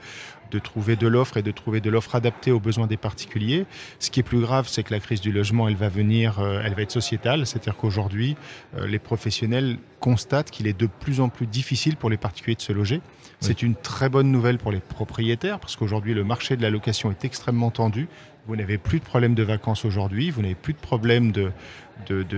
de 0.52 0.60
trouver 0.60 0.98
de 0.98 1.08
l'offre 1.08 1.38
et 1.38 1.42
de 1.42 1.52
trouver 1.52 1.80
de 1.80 1.90
l'offre 1.90 2.16
adaptée 2.16 2.52
aux 2.52 2.60
besoins 2.60 2.88
des 2.88 2.98
particuliers. 2.98 3.66
Ce 4.00 4.12
qui 4.12 4.20
est 4.20 4.24
plus 4.24 4.42
grave, 4.42 4.68
c'est 4.68 4.84
que 4.84 4.94
la 4.94 5.00
crise 5.00 5.22
du 5.22 5.32
logement, 5.32 5.70
elle 5.70 5.76
va 5.76 5.88
venir, 5.88 6.40
euh, 6.40 6.62
elle 6.64 6.74
va 6.76 6.82
être 6.82 6.92
sociétale, 6.92 7.48
c'est-à-dire 7.48 7.78
qu'aujourd'hui, 7.78 8.36
euh, 8.78 8.86
les 8.86 9.00
professionnels 9.00 9.78
constatent 10.02 10.52
qu'il 10.52 10.68
est 10.68 10.78
de 10.78 10.88
plus 10.88 11.22
en 11.22 11.30
plus 11.30 11.48
difficile 11.48 11.96
pour 11.96 12.10
les 12.10 12.18
particuliers 12.18 12.56
de 12.56 12.62
se 12.62 12.74
loger. 12.74 13.02
C'est 13.40 13.62
une 13.62 13.76
très 13.76 14.10
bonne 14.10 14.32
nouvelle 14.32 14.58
pour 14.58 14.72
les 14.72 14.80
propriétaires 14.80 15.60
parce 15.60 15.76
qu'aujourd'hui, 15.76 16.14
le 16.14 16.24
marché 16.24 16.56
de 16.56 16.62
la 16.62 16.70
location 16.70 17.12
est 17.12 17.26
extrêmement 17.26 17.70
tendu. 17.70 18.08
Vous 18.48 18.56
n'avez 18.56 18.78
plus 18.78 19.00
de 19.00 19.04
problème 19.04 19.34
de 19.34 19.42
vacances 19.42 19.86
aujourd'hui, 19.86 20.30
vous 20.30 20.44
n'avez 20.44 20.54
plus 20.54 20.74
de 20.74 20.78
problème 20.78 21.32
de, 21.32 21.52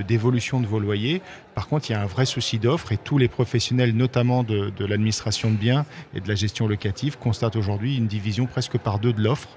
d'évolution 0.03 0.61
de, 0.61 0.65
vos 0.65 0.79
loyers. 0.79 1.21
Par 1.53 1.67
contre, 1.67 1.89
il 1.89 1.93
y 1.93 1.95
a 1.95 2.01
un 2.01 2.05
vrai 2.05 2.25
souci 2.25 2.59
d'offre 2.59 2.93
et 2.93 2.97
tous 2.97 3.17
les 3.17 3.27
professionnels, 3.27 3.93
notamment 3.93 4.43
de, 4.43 4.71
l'administration 4.85 5.51
de 5.51 5.57
biens 5.57 5.85
et 6.13 6.21
de 6.21 6.27
la 6.29 6.35
gestion 6.35 6.65
locative, 6.67 7.17
constatent 7.17 7.57
aujourd'hui 7.57 7.97
une 7.97 8.07
division 8.07 8.45
presque 8.45 8.77
par 8.77 8.99
deux 8.99 9.11
de 9.11 9.21
l'offre. 9.21 9.49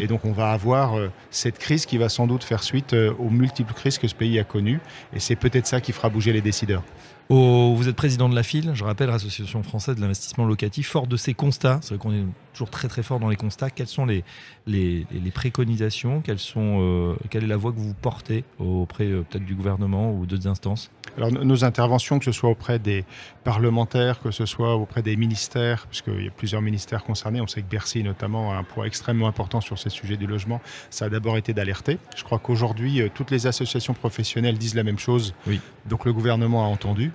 Et 0.00 0.06
donc, 0.06 0.24
on 0.24 0.32
va 0.32 0.52
avoir 0.52 0.98
euh, 0.98 1.08
cette 1.30 1.58
crise 1.58 1.86
qui 1.86 1.98
va 1.98 2.08
sans 2.08 2.26
doute 2.26 2.42
faire 2.42 2.62
suite 2.62 2.94
euh, 2.94 3.12
aux 3.18 3.30
multiples 3.30 3.72
crises 3.72 3.98
que 3.98 4.08
ce 4.08 4.14
pays 4.14 4.38
a 4.38 4.44
connues. 4.44 4.80
Et 5.14 5.20
c'est 5.20 5.36
peut-être 5.36 5.66
ça 5.66 5.80
qui 5.80 5.92
fera 5.92 6.08
bouger 6.08 6.32
les 6.32 6.40
décideurs 6.40 6.82
vous 7.30 7.88
êtes 7.88 7.96
président 7.96 8.28
de 8.28 8.34
la 8.34 8.42
FIL, 8.42 8.70
je 8.74 8.84
rappelle, 8.84 9.08
l'Association 9.08 9.62
française 9.62 9.96
de 9.96 10.00
l'investissement 10.00 10.46
locatif. 10.46 10.88
Fort 10.88 11.06
de 11.06 11.16
ces 11.16 11.34
constats, 11.34 11.78
c'est 11.82 11.90
vrai 11.90 11.98
qu'on 11.98 12.12
est 12.12 12.24
toujours 12.58 12.70
très 12.70 12.88
très 12.88 13.04
fort 13.04 13.20
dans 13.20 13.28
les 13.28 13.36
constats, 13.36 13.70
quelles 13.70 13.86
sont 13.86 14.04
les, 14.04 14.24
les, 14.66 15.06
préconisations? 15.32 16.20
Quelles 16.22 16.40
sont, 16.40 16.78
euh, 16.80 17.14
Quelle 17.30 17.44
est 17.44 17.48
la 17.48 17.56
voie 17.56 17.70
que 17.70 17.78
vous 17.78 17.94
portez 17.94 18.42
auprès 18.58 19.04
euh, 19.04 19.22
peut-être 19.22 19.44
du 19.44 19.54
gouvernement 19.54 20.12
ou 20.12 20.26
d'autres 20.26 20.48
instances? 20.48 20.90
Alors 21.16 21.30
nos 21.30 21.64
interventions, 21.64 22.18
que 22.18 22.24
ce 22.24 22.32
soit 22.32 22.50
auprès 22.50 22.80
des 22.80 23.04
parlementaires, 23.44 24.18
que 24.18 24.32
ce 24.32 24.44
soit 24.44 24.74
auprès 24.74 25.02
des 25.02 25.14
ministères, 25.14 25.86
puisqu'il 25.86 26.24
y 26.24 26.26
a 26.26 26.32
plusieurs 26.32 26.60
ministères 26.60 27.04
concernés, 27.04 27.40
on 27.40 27.46
sait 27.46 27.62
que 27.62 27.70
Bercy 27.70 28.02
notamment 28.02 28.52
a 28.52 28.56
un 28.56 28.64
poids 28.64 28.88
extrêmement 28.88 29.28
important 29.28 29.60
sur 29.60 29.78
ces 29.78 29.90
sujets 29.90 30.16
du 30.16 30.26
logement, 30.26 30.60
ça 30.90 31.04
a 31.04 31.08
d'abord 31.08 31.36
été 31.36 31.54
d'alerter. 31.54 31.98
Je 32.16 32.24
crois 32.24 32.40
qu'aujourd'hui, 32.40 33.02
euh, 33.02 33.08
toutes 33.14 33.30
les 33.30 33.46
associations 33.46 33.94
professionnelles 33.94 34.58
disent 34.58 34.74
la 34.74 34.84
même 34.84 34.98
chose, 34.98 35.32
oui. 35.46 35.60
donc 35.88 36.04
le 36.04 36.12
gouvernement 36.12 36.64
a 36.64 36.68
entendu. 36.68 37.12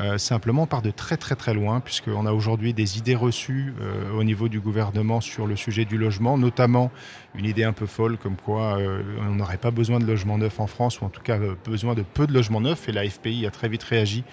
Euh, 0.00 0.16
simplement, 0.16 0.62
on 0.62 0.66
part 0.66 0.82
de 0.82 0.90
très 0.90 1.16
très 1.16 1.36
très 1.36 1.52
loin, 1.52 1.80
puisqu'on 1.80 2.24
a 2.24 2.32
aujourd'hui 2.32 2.72
des 2.72 2.96
idées 2.96 3.14
reçues 3.14 3.74
euh, 3.80 4.12
au 4.12 4.24
niveau 4.24 4.48
du 4.48 4.58
gouvernement 4.58 5.20
sur 5.20 5.46
le 5.46 5.56
sujet 5.56 5.84
du 5.84 5.98
logement, 5.98 6.38
notamment 6.38 6.90
une 7.34 7.44
idée 7.44 7.64
un 7.64 7.74
peu 7.74 7.86
folle 7.86 8.16
comme 8.16 8.36
quoi 8.36 8.78
euh, 8.78 9.02
on 9.20 9.34
n'aurait 9.34 9.58
pas 9.58 9.70
besoin 9.70 9.98
de 9.98 10.06
logements 10.06 10.38
neufs 10.38 10.58
en 10.58 10.66
France, 10.66 11.00
ou 11.00 11.04
en 11.04 11.10
tout 11.10 11.22
cas 11.22 11.38
besoin 11.66 11.94
de 11.94 12.02
peu 12.02 12.26
de 12.26 12.32
logements 12.32 12.62
neufs, 12.62 12.88
et 12.88 12.92
la 12.92 13.08
FPI 13.08 13.46
a 13.46 13.50
très 13.50 13.68
vite 13.68 13.82
réagi 13.82 14.24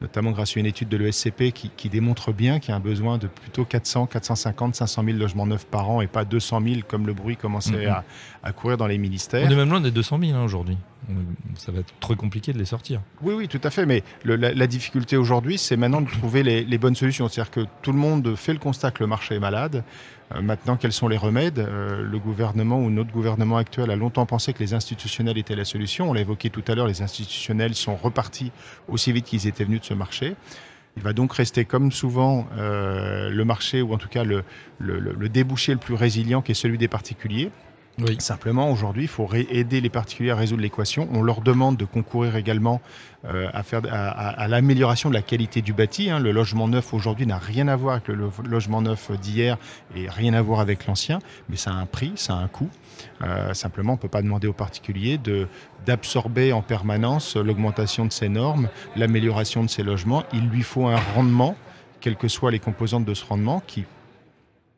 notamment 0.00 0.30
grâce 0.30 0.56
à 0.56 0.60
une 0.60 0.66
étude 0.66 0.88
de 0.88 0.96
l'ESCP 0.96 1.52
qui, 1.52 1.70
qui, 1.76 1.88
démontre 1.88 2.32
bien 2.32 2.58
qu'il 2.58 2.70
y 2.70 2.72
a 2.72 2.76
un 2.76 2.80
besoin 2.80 3.18
de 3.18 3.26
plutôt 3.26 3.64
400, 3.64 4.06
450, 4.06 4.74
500 4.74 5.04
000 5.04 5.16
logements 5.16 5.46
neufs 5.46 5.66
par 5.66 5.88
an 5.88 6.00
et 6.00 6.06
pas 6.06 6.24
200 6.24 6.60
000 6.62 6.80
comme 6.86 7.06
le 7.06 7.14
bruit 7.14 7.36
commençait 7.36 7.86
mm-hmm. 7.86 8.02
à, 8.42 8.52
courir 8.52 8.76
dans 8.76 8.86
les 8.86 8.98
ministères. 8.98 9.46
On 9.48 9.50
est 9.50 9.56
même 9.56 9.70
loin 9.70 9.80
des 9.80 9.90
200 9.90 10.18
000 10.20 10.36
hein, 10.36 10.44
aujourd'hui. 10.44 10.76
Ça 11.56 11.70
va 11.70 11.80
être 11.80 11.94
trop 12.00 12.16
compliqué 12.16 12.52
de 12.52 12.58
les 12.58 12.64
sortir. 12.64 13.00
Oui, 13.22 13.32
oui, 13.34 13.48
tout 13.48 13.60
à 13.62 13.70
fait. 13.70 13.86
Mais 13.86 14.02
la, 14.24 14.66
difficulté 14.66 15.16
aujourd'hui, 15.16 15.56
c'est 15.56 15.76
maintenant 15.76 16.00
de 16.00 16.10
trouver 16.10 16.42
les, 16.42 16.64
les 16.64 16.78
bonnes 16.78 16.96
solutions. 16.96 17.28
C'est-à-dire 17.28 17.52
que 17.52 17.60
tout 17.82 17.92
le 17.92 17.98
monde 17.98 18.34
fait 18.34 18.52
le 18.52 18.58
constat 18.58 18.90
que 18.90 19.04
le 19.04 19.06
marché 19.06 19.36
est 19.36 19.40
malade. 19.40 19.84
Euh, 20.34 20.42
maintenant, 20.42 20.76
quels 20.76 20.92
sont 20.92 21.08
les 21.08 21.16
remèdes 21.16 21.58
euh, 21.58 22.02
Le 22.02 22.18
gouvernement 22.18 22.78
ou 22.78 22.90
notre 22.90 23.12
gouvernement 23.12 23.56
actuel 23.56 23.90
a 23.90 23.96
longtemps 23.96 24.26
pensé 24.26 24.52
que 24.52 24.58
les 24.58 24.74
institutionnels 24.74 25.38
étaient 25.38 25.54
la 25.54 25.64
solution. 25.64 26.10
On 26.10 26.12
l'a 26.12 26.22
évoqué 26.22 26.50
tout 26.50 26.64
à 26.66 26.74
l'heure, 26.74 26.86
les 26.86 27.02
institutionnels 27.02 27.74
sont 27.74 27.96
repartis 27.96 28.50
aussi 28.88 29.12
vite 29.12 29.26
qu'ils 29.26 29.46
étaient 29.46 29.64
venus 29.64 29.80
de 29.80 29.86
ce 29.86 29.94
marché. 29.94 30.34
Il 30.96 31.02
va 31.02 31.12
donc 31.12 31.32
rester, 31.34 31.64
comme 31.66 31.92
souvent, 31.92 32.48
euh, 32.56 33.28
le 33.28 33.44
marché, 33.44 33.82
ou 33.82 33.92
en 33.92 33.98
tout 33.98 34.08
cas 34.08 34.24
le, 34.24 34.44
le, 34.78 35.28
débouché 35.28 35.72
le 35.72 35.78
plus 35.78 35.94
résilient, 35.94 36.40
qui 36.40 36.52
est 36.52 36.54
celui 36.54 36.78
des 36.78 36.88
particuliers. 36.88 37.50
Oui. 37.98 38.16
Simplement, 38.18 38.70
aujourd'hui, 38.70 39.04
il 39.04 39.08
faut 39.08 39.26
aider 39.32 39.80
les 39.80 39.88
particuliers 39.88 40.30
à 40.30 40.36
résoudre 40.36 40.60
l'équation. 40.60 41.08
On 41.12 41.22
leur 41.22 41.40
demande 41.40 41.78
de 41.78 41.86
concourir 41.86 42.36
également 42.36 42.82
euh, 43.24 43.48
à, 43.54 43.62
à, 44.42 44.48
l'amélioration 44.48 45.08
de 45.08 45.14
la 45.14 45.22
qualité 45.22 45.62
du 45.62 45.72
bâti. 45.72 46.10
Hein. 46.10 46.18
Le 46.18 46.30
logement 46.30 46.68
neuf 46.68 46.92
aujourd'hui 46.92 47.26
n'a 47.26 47.38
rien 47.38 47.68
à 47.68 47.76
voir 47.76 47.94
avec 47.94 48.08
le 48.08 48.30
logement 48.44 48.82
neuf 48.82 49.10
d'hier 49.12 49.56
et 49.94 50.10
rien 50.10 50.34
à 50.34 50.42
voir 50.42 50.60
avec 50.60 50.86
l'ancien, 50.86 51.20
mais 51.48 51.56
ça 51.56 51.70
a 51.70 51.74
un 51.74 51.86
prix, 51.86 52.12
ça 52.16 52.34
a 52.34 52.36
un 52.36 52.48
coût. 52.48 52.68
Euh, 53.22 53.54
simplement, 53.54 53.94
on 53.94 53.96
ne 53.96 54.00
peut 54.00 54.08
pas 54.08 54.22
demander 54.22 54.46
aux 54.46 54.52
particuliers 54.52 55.18
d'absorber 55.86 56.52
en 56.52 56.60
permanence 56.60 57.36
l'augmentation 57.36 58.04
de 58.04 58.12
ces 58.12 58.28
normes, 58.28 58.68
l'amélioration 58.94 59.62
de 59.62 59.70
ces 59.70 59.82
logements. 59.82 60.24
Il 60.34 60.48
lui 60.48 60.62
faut 60.62 60.86
un 60.86 61.00
rendement, 61.14 61.56
quelles 62.00 62.16
que 62.16 62.28
soient 62.28 62.50
les 62.50 62.58
composantes 62.58 63.06
de 63.06 63.14
ce 63.14 63.24
rendement, 63.24 63.62
qui 63.66 63.86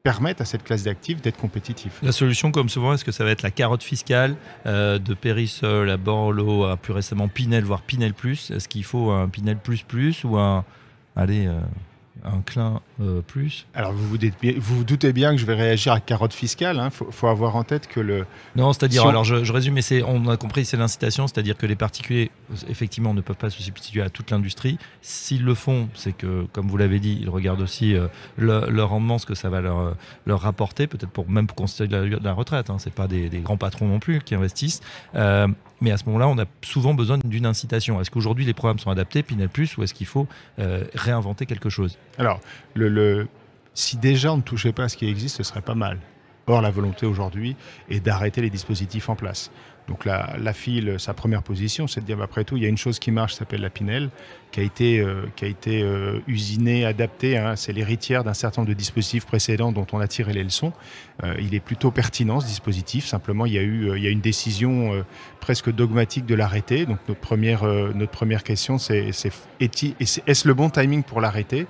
permettent 0.03 0.41
à 0.41 0.45
cette 0.45 0.65
classe 0.65 0.85
d'actifs 0.85 1.21
d'être 1.21 1.37
compétitif. 1.37 1.99
La 2.03 2.13
solution, 2.13 2.51
comme 2.51 2.69
souvent, 2.69 2.95
est-ce 2.95 3.05
que 3.05 3.13
ça 3.13 3.25
va 3.25 3.31
être 3.31 3.43
la 3.43 3.51
carotte 3.51 3.83
fiscale 3.83 4.37
euh, 4.67 4.99
de 4.99 5.15
Périssol 5.15 5.91
à 5.91 5.97
Borloo 5.97 6.65
à 6.65 6.77
plus 6.77 6.93
récemment 6.93 7.29
Pinel, 7.29 7.65
voire 7.65 7.83
Pinel 7.83 8.15
Plus? 8.15 8.51
Est-ce 8.51 8.69
qu'il 8.69 8.85
faut 8.85 9.11
un 9.11 9.29
Pinel 9.29 9.59
Plus 9.59 9.83
Plus 9.83 10.25
ou 10.25 10.37
un... 10.37 10.65
Allez, 11.17 11.47
euh, 11.47 11.59
un 12.25 12.41
clin 12.43 12.81
euh, 13.01 13.21
plus. 13.21 13.67
Alors 13.75 13.93
vous 13.93 14.17
vous, 14.59 14.85
doutez 14.85 15.13
bien 15.13 15.33
que 15.33 15.39
je 15.39 15.47
vais 15.47 15.55
réagir 15.55 15.93
à 15.93 16.01
carotte 16.01 16.33
fiscale. 16.33 16.77
Il 16.77 16.81
hein. 16.81 16.91
faut, 16.91 17.27
avoir 17.29 17.57
en 17.57 17.65
tête 17.65 17.87
que 17.87 18.01
le. 18.01 18.27
Non, 18.57 18.73
c'est-à-dire, 18.73 19.07
alors 19.07 19.25
je, 19.25 19.53
résume, 19.53 19.75
mais 19.75 19.83
c'est, 19.83 20.03
on 20.03 20.29
a 20.29 20.37
compris, 20.37 20.65
c'est 20.65 20.77
l'incitation, 20.77 21.27
c'est-à-dire 21.27 21.57
que 21.57 21.67
les 21.67 21.77
particuliers, 21.77 22.31
effectivement, 22.69 23.15
ne 23.15 23.21
peuvent 23.21 23.37
pas 23.37 23.51
se 23.51 23.63
substituer 23.63 24.03
à 24.03 24.11
toute 24.11 24.31
l'industrie. 24.31 24.79
S'ils 25.03 25.45
le 25.45 25.55
font, 25.55 25.89
c'est 25.95 26.13
que, 26.13 26.47
comme 26.53 26.69
vous 26.69 26.77
l'avez 26.77 27.01
dit, 27.01 27.19
ils 27.21 27.31
regardent 27.31 27.63
aussi 27.63 27.95
euh, 27.95 28.09
leur 28.37 28.89
rendement, 28.89 29.19
ce 29.19 29.27
que 29.27 29.35
ça 29.35 29.49
va 29.49 29.61
leur, 29.61 29.95
leur 30.27 30.41
rapporter, 30.41 30.87
peut-être 30.87 31.11
pour 31.11 31.29
même 31.29 31.47
pour 31.47 31.57
constituer 31.57 31.89
la, 31.89 32.05
la 32.05 32.33
retraite. 32.33 32.71
Hein. 32.71 32.77
C'est 32.79 32.93
pas 32.93 33.07
des, 33.07 33.29
grands 33.39 33.57
patrons 33.57 33.87
non 33.87 34.01
plus 34.01 34.21
qui 34.21 34.35
investissent. 34.35 34.81
Euh, 35.15 35.49
mais 35.81 35.91
à 35.91 35.97
ce 35.97 36.05
moment-là, 36.07 36.29
on 36.29 36.39
a 36.39 36.45
souvent 36.63 36.95
besoin 36.95 37.19
d'une 37.19 37.47
incitation. 37.47 38.01
Est-ce 38.01 38.11
qu'aujourd'hui 38.11 38.45
les 38.45 38.55
programmes 38.55 38.79
sont 38.79 38.91
adaptés, 38.91 39.23
Pinel 39.23 39.49
Plus, 39.49 39.77
ou 39.77 39.83
est-ce 39.83 39.95
qu'il 39.95 40.07
faut 40.07 40.27
euh, 40.59 40.85
réinventer 40.95 41.47
quelque 41.47 41.69
chose? 41.69 41.99
Alors, 42.19 42.41
le, 42.75 43.29
si 43.75 43.97
déjà 43.97 44.33
on 44.33 44.39
ne 44.39 44.43
touchait 44.43 44.73
pas 44.73 44.85
à 44.85 44.89
ce 44.89 44.97
qui 44.97 45.09
existe, 45.09 45.37
ce 45.37 45.43
serait 45.43 45.63
pas 45.63 45.75
mal. 45.75 45.99
Or, 46.47 46.63
la 46.63 46.71
volonté 46.71 47.07
aujourd'hui 47.07 47.57
est 47.91 48.01
d'arrêter 48.01 48.41
les 48.41 48.51
dispositifs 48.51 49.09
en 49.09 49.17
place. 49.17 49.51
Donc 49.89 50.05
la, 50.05 50.53
file, 50.53 50.97
sa 50.99 51.15
première 51.15 51.43
position, 51.43 51.87
c'est 51.87 52.01
de 52.01 52.07
dire, 52.07 52.19
bah, 52.19 52.25
après 52.25 52.45
tout, 52.45 52.57
il 52.57 52.63
y 52.63 52.67
a 52.67 52.69
une 52.69 52.77
chose 52.77 52.99
qui 52.99 53.11
marche, 53.11 53.35
s'appelle 53.35 53.63
la 53.63 53.71
Pinel, 53.71 54.11
qui 54.51 54.61
a 54.61 54.63
été, 54.63 55.01
euh, 55.01 55.23
qui 55.35 55.47
a 55.47 55.49
été 55.49 55.83
euh, 55.83 56.21
usinée, 56.27 56.85
adaptée. 56.85 57.39
Hein. 57.39 57.57
c'est 57.57 57.73
l'héritière 57.73 58.23
d'un 58.23 58.35
certain 58.35 58.61
nombre 58.63 58.69
de 58.69 58.79
dispositifs 58.79 59.25
précédents 59.25 59.73
dont 59.73 59.87
on 59.93 59.99
a 59.99 60.07
tiré 60.07 60.35
les 60.35 60.45
leçons. 60.45 60.73
Euh, 61.25 61.35
il 61.41 61.55
est 61.55 61.61
plutôt 61.61 61.91
pertinent, 61.91 62.41
ce 62.41 62.47
dispositif. 62.47 63.07
Simplement, 63.07 63.47
il 63.47 63.55
y 63.55 63.59
a 63.59 63.63
eu 63.63 63.97
il 63.97 64.03
y 64.03 64.07
a 64.07 64.11
une 64.11 64.21
décision 64.21 65.05
presque 65.41 65.73
dogmatique 65.73 66.27
de 66.27 66.35
l'arrêter. 66.35 66.85
Donc 66.85 66.99
notre 67.09 67.21
première, 67.21 67.65
notre 67.65 68.13
première 68.13 68.45
question, 68.45 68.79
c'est 68.79 69.11
est-ce 69.61 70.49
le 70.49 70.55
bon 70.55 70.69
timing 70.69 71.03
pour 71.03 71.21
l'arrêter? 71.21 71.67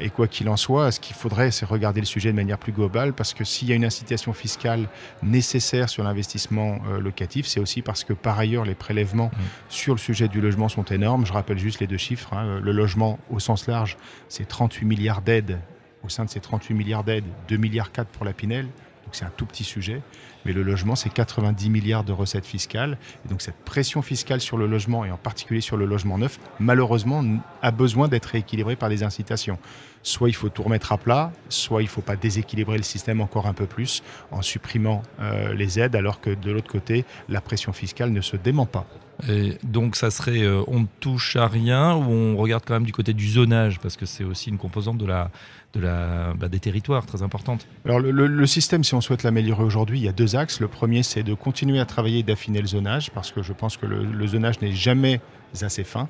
Et 0.00 0.10
quoi 0.10 0.28
qu'il 0.28 0.48
en 0.48 0.56
soit, 0.56 0.90
ce 0.92 1.00
qu'il 1.00 1.14
faudrait, 1.14 1.50
c'est 1.50 1.66
regarder 1.66 2.00
le 2.00 2.06
sujet 2.06 2.30
de 2.30 2.36
manière 2.36 2.58
plus 2.58 2.72
globale, 2.72 3.12
parce 3.12 3.34
que 3.34 3.44
s'il 3.44 3.68
y 3.68 3.72
a 3.72 3.74
une 3.74 3.84
incitation 3.84 4.32
fiscale 4.32 4.88
nécessaire 5.22 5.88
sur 5.88 6.04
l'investissement 6.04 6.78
locatif, 7.00 7.46
c'est 7.46 7.60
aussi 7.60 7.82
parce 7.82 8.04
que 8.04 8.12
par 8.12 8.38
ailleurs, 8.38 8.64
les 8.64 8.74
prélèvements 8.74 9.30
mmh. 9.32 9.40
sur 9.68 9.94
le 9.94 9.98
sujet 9.98 10.28
du 10.28 10.40
logement 10.40 10.68
sont 10.68 10.84
énormes. 10.84 11.26
Je 11.26 11.32
rappelle 11.32 11.58
juste 11.58 11.80
les 11.80 11.86
deux 11.86 11.96
chiffres. 11.96 12.32
Hein. 12.32 12.60
Le 12.62 12.72
logement 12.72 13.18
au 13.30 13.38
sens 13.38 13.66
large, 13.66 13.96
c'est 14.28 14.46
38 14.46 14.86
milliards 14.86 15.22
d'aides. 15.22 15.58
Au 16.04 16.08
sein 16.08 16.24
de 16.24 16.30
ces 16.30 16.40
38 16.40 16.74
milliards 16.74 17.04
d'aides, 17.04 17.24
2 17.48 17.56
milliards 17.56 17.92
4 17.92 18.08
pour 18.08 18.24
la 18.24 18.32
Pinel. 18.32 18.66
Donc 19.08 19.14
c'est 19.14 19.24
un 19.24 19.32
tout 19.34 19.46
petit 19.46 19.64
sujet. 19.64 20.02
Mais 20.44 20.52
le 20.52 20.62
logement, 20.62 20.94
c'est 20.94 21.08
90 21.08 21.70
milliards 21.70 22.04
de 22.04 22.12
recettes 22.12 22.44
fiscales. 22.44 22.98
Et 23.24 23.28
donc 23.30 23.40
cette 23.40 23.56
pression 23.64 24.02
fiscale 24.02 24.42
sur 24.42 24.58
le 24.58 24.66
logement, 24.66 25.06
et 25.06 25.10
en 25.10 25.16
particulier 25.16 25.62
sur 25.62 25.78
le 25.78 25.86
logement 25.86 26.18
neuf, 26.18 26.38
malheureusement, 26.60 27.24
a 27.62 27.70
besoin 27.70 28.08
d'être 28.08 28.26
rééquilibrée 28.26 28.76
par 28.76 28.90
des 28.90 29.04
incitations. 29.04 29.58
Soit 30.02 30.28
il 30.28 30.34
faut 30.34 30.48
tout 30.48 30.62
remettre 30.62 30.92
à 30.92 30.98
plat, 30.98 31.32
soit 31.48 31.82
il 31.82 31.86
ne 31.86 31.90
faut 31.90 32.02
pas 32.02 32.16
déséquilibrer 32.16 32.76
le 32.76 32.82
système 32.82 33.20
encore 33.20 33.46
un 33.46 33.54
peu 33.54 33.66
plus 33.66 34.02
en 34.30 34.42
supprimant 34.42 35.02
euh, 35.20 35.54
les 35.54 35.78
aides, 35.80 35.96
alors 35.96 36.20
que 36.20 36.30
de 36.30 36.50
l'autre 36.50 36.70
côté, 36.70 37.04
la 37.28 37.40
pression 37.40 37.72
fiscale 37.72 38.10
ne 38.10 38.20
se 38.20 38.36
dément 38.36 38.66
pas. 38.66 38.86
Et 39.28 39.54
donc 39.64 39.96
ça 39.96 40.10
serait 40.10 40.42
euh, 40.42 40.62
on 40.68 40.80
ne 40.80 40.86
touche 41.00 41.34
à 41.34 41.48
rien 41.48 41.96
ou 41.96 42.10
on 42.10 42.36
regarde 42.36 42.62
quand 42.64 42.74
même 42.74 42.84
du 42.84 42.92
côté 42.92 43.14
du 43.14 43.28
zonage 43.28 43.80
parce 43.80 43.96
que 43.96 44.06
c'est 44.06 44.22
aussi 44.22 44.48
une 44.48 44.58
composante 44.58 44.96
de 44.96 45.06
la, 45.06 45.30
de 45.74 45.80
la, 45.80 46.34
bah, 46.34 46.48
des 46.48 46.60
territoires 46.60 47.04
très 47.04 47.22
importante. 47.22 47.66
Alors 47.84 47.98
le, 47.98 48.46
système, 48.46 48.84
si 48.84 48.94
on 48.94 49.00
souhaite 49.00 49.24
l'améliorer 49.24 49.64
aujourd'hui, 49.64 49.98
il 49.98 50.04
y 50.04 50.08
a 50.08 50.12
deux 50.12 50.36
axes. 50.36 50.60
Le 50.60 50.68
premier, 50.68 51.02
c'est 51.02 51.22
de 51.22 51.34
continuer 51.34 51.80
à 51.80 51.84
travailler 51.84 52.20
et 52.20 52.22
d'affiner 52.22 52.60
le 52.60 52.68
zonage 52.68 53.10
parce 53.10 53.32
que 53.32 53.42
je 53.42 53.52
pense 53.52 53.76
que 53.76 53.86
le, 53.86 54.26
zonage 54.26 54.60
n'est 54.60 54.72
jamais 54.72 55.20
assez 55.62 55.84
fin. 55.84 56.08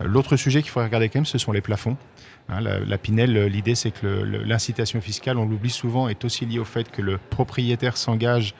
Euh, 0.00 0.04
l'autre 0.06 0.36
sujet 0.36 0.62
qu'il 0.62 0.70
faudrait 0.70 0.86
regarder 0.86 1.08
quand 1.08 1.18
même, 1.18 1.26
ce 1.26 1.38
sont 1.38 1.52
les 1.52 1.60
plafonds. 1.60 1.96
Hein, 2.48 2.60
la, 2.60 2.98
Pinel, 2.98 3.46
l'idée 3.46 3.74
c'est 3.74 3.90
que 3.90 4.06
l'incitation 4.06 5.00
fiscale, 5.00 5.38
on 5.38 5.46
l'oublie 5.46 5.70
souvent, 5.70 6.08
est 6.08 6.24
aussi 6.24 6.46
liée 6.46 6.58
au 6.58 6.64
fait 6.64 6.90
que 6.90 7.02
le 7.02 7.18
propriétaire 7.18 7.96
s'engage 7.96 8.54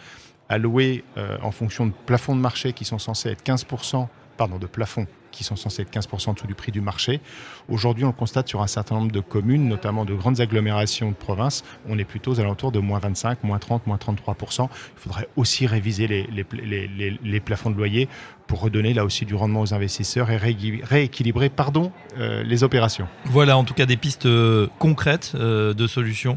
alloués 0.49 1.04
euh, 1.16 1.38
en 1.42 1.50
fonction 1.50 1.87
de 1.87 1.92
plafonds 2.06 2.37
de 2.37 2.40
marché 2.40 2.72
qui 2.72 2.84
sont 2.84 2.99
censés 2.99 3.30
être 3.30 3.42
15%, 3.44 4.06
pardon, 4.37 4.58
de 4.58 4.66
plafonds 4.66 5.06
qui 5.30 5.44
sont 5.44 5.56
censés 5.56 5.82
être 5.82 5.92
15% 5.92 6.30
en 6.30 6.32
dessous 6.34 6.46
du 6.46 6.54
prix 6.54 6.72
du 6.72 6.80
marché. 6.80 7.20
Aujourd'hui, 7.68 8.04
on 8.04 8.08
le 8.08 8.12
constate 8.12 8.49
sur 8.49 8.62
un 8.62 8.66
certain 8.66 8.96
nombre 8.96 9.12
de 9.12 9.20
communes, 9.20 9.68
notamment 9.68 10.04
de 10.04 10.14
grandes 10.14 10.40
agglomérations 10.40 11.10
de 11.10 11.14
province, 11.14 11.64
on 11.88 11.99
est 11.99 12.04
plutôt 12.04 12.32
aux 12.32 12.40
alentours 12.40 12.72
de 12.72 12.78
moins 12.78 12.99
25, 12.99 13.44
moins 13.44 13.58
30, 13.58 13.87
moins 13.87 13.96
33%. 13.96 14.68
Il 14.96 15.00
faudrait 15.00 15.28
aussi 15.37 15.66
réviser 15.66 16.06
les, 16.06 17.40
plafonds 17.40 17.70
de 17.70 17.76
loyer 17.76 18.08
pour 18.46 18.62
redonner 18.62 18.94
là 18.94 19.04
aussi 19.04 19.25
du 19.25 19.37
rendement 19.37 19.60
aux 19.60 19.75
investisseurs 19.75 20.28
et 20.28 20.37
rééquilibrer 20.37 21.50
pardon, 21.50 21.92
euh, 22.18 22.42
les 22.42 22.64
opérations. 22.64 23.06
Voilà 23.26 23.56
en 23.56 23.62
tout 23.62 23.75
cas 23.75 23.87
des 23.87 23.96
pistes 23.96 24.26
euh, 24.26 24.66
concrètes 24.80 25.32
euh, 25.37 25.72
de 25.72 25.87
solutions 25.87 26.37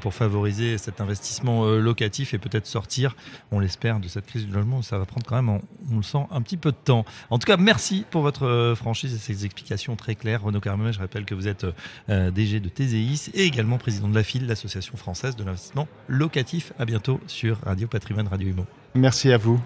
pour 0.00 0.12
favoriser 0.12 0.76
cet 0.78 1.00
investissement 1.00 1.66
locatif 1.66 2.34
et 2.34 2.38
peut-être 2.38 2.66
sortir, 2.66 3.14
on 3.52 3.60
l'espère, 3.60 4.00
de 4.00 4.08
cette 4.08 4.26
crise 4.26 4.46
du 4.46 4.52
logement. 4.52 4.82
Ça 4.82 4.98
va 4.98 5.04
prendre 5.04 5.24
quand 5.26 5.36
même, 5.36 5.48
on, 5.48 5.96
le 5.96 6.02
sent, 6.02 6.26
un 6.30 6.40
petit 6.42 6.56
peu 6.56 6.72
de 6.72 6.76
temps. 6.76 7.04
En 7.30 7.38
tout 7.38 7.46
cas, 7.46 7.56
merci 7.56 8.04
votre 8.22 8.74
franchise 8.76 9.14
et 9.14 9.18
ces 9.18 9.44
explications 9.44 9.96
très 9.96 10.14
claires. 10.14 10.42
Renaud 10.42 10.60
Carmet, 10.60 10.92
je 10.92 10.98
rappelle 10.98 11.24
que 11.24 11.34
vous 11.34 11.48
êtes 11.48 11.66
DG 12.08 12.60
de 12.60 12.68
TZIS 12.68 13.30
et 13.34 13.44
également 13.44 13.78
président 13.78 14.08
de 14.08 14.14
la 14.14 14.22
FIL, 14.22 14.46
l'Association 14.46 14.96
française 14.96 15.36
de 15.36 15.44
l'investissement 15.44 15.88
locatif. 16.08 16.72
À 16.78 16.84
bientôt 16.84 17.20
sur 17.26 17.58
Radio 17.64 17.88
Patrimoine, 17.88 18.28
Radio 18.28 18.48
Imo. 18.48 18.64
Merci 18.94 19.32
à 19.32 19.38
vous. 19.38 19.60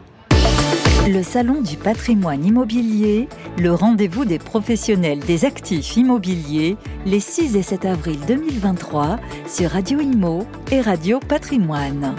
Le 1.09 1.23
Salon 1.23 1.63
du 1.63 1.79
patrimoine 1.79 2.45
immobilier, 2.45 3.27
le 3.59 3.73
rendez-vous 3.73 4.27
des 4.27 4.39
professionnels 4.39 5.21
des 5.21 5.47
actifs 5.47 5.97
immobiliers, 5.97 6.77
les 7.07 7.21
6 7.21 7.57
et 7.57 7.63
7 7.63 7.87
avril 7.87 8.19
2023 8.29 9.19
sur 9.49 9.71
Radio 9.71 10.01
Imo 10.01 10.47
et 10.71 10.83
Radio 10.83 11.19
Patrimoine. 11.19 12.15